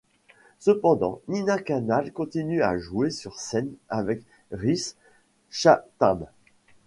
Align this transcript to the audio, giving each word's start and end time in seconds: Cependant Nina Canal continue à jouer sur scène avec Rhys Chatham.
Cependant 0.57 1.21
Nina 1.27 1.59
Canal 1.59 2.11
continue 2.11 2.63
à 2.63 2.75
jouer 2.75 3.11
sur 3.11 3.39
scène 3.39 3.71
avec 3.87 4.23
Rhys 4.51 4.95
Chatham. 5.51 6.25